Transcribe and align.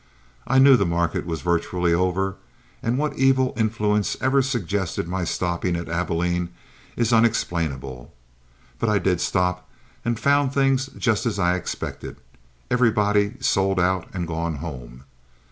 I 0.47 0.57
knew 0.57 0.77
the 0.77 0.83
market 0.87 1.27
was 1.27 1.43
virtually 1.43 1.93
over, 1.93 2.37
and 2.81 2.97
what 2.97 3.15
evil 3.19 3.53
influence 3.55 4.17
ever 4.19 4.41
suggested 4.41 5.07
my 5.07 5.25
stopping 5.25 5.75
at 5.75 5.87
Abilene 5.89 6.49
is 6.95 7.13
unexplainable. 7.13 8.11
But 8.79 8.89
I 8.89 8.97
did 8.97 9.21
stop, 9.21 9.69
and 10.03 10.19
found 10.19 10.55
things 10.55 10.87
just 10.97 11.27
as 11.27 11.37
I 11.37 11.53
expected, 11.55 12.15
everybody 12.71 13.35
sold 13.41 13.79
out 13.79 14.07
and 14.11 14.27
gone 14.27 14.55
home. 14.55 15.03